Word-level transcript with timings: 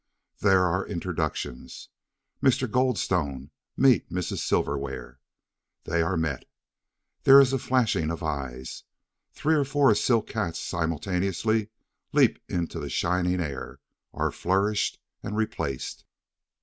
There 0.39 0.63
are 0.63 0.83
introductions. 0.87 1.89
"Mr. 2.41 2.67
Goldstone, 2.67 3.51
meet 3.77 4.09
Mrs. 4.09 4.39
Silverware." 4.39 5.19
They 5.83 6.01
are 6.01 6.17
met. 6.17 6.45
There 7.21 7.39
is 7.39 7.53
a 7.53 7.59
flashing 7.59 8.09
of 8.09 8.23
eyes. 8.23 8.83
Three 9.31 9.53
or 9.53 9.63
four 9.63 9.93
silk 9.93 10.31
hats 10.31 10.57
simultaneously 10.59 11.67
leap 12.13 12.39
into 12.49 12.79
the 12.79 12.89
shining 12.89 13.39
air, 13.39 13.79
are 14.11 14.31
flourished 14.31 14.99
and 15.21 15.37
replaced. 15.37 16.03